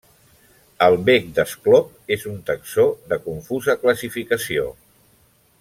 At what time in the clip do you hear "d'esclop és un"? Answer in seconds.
1.39-2.41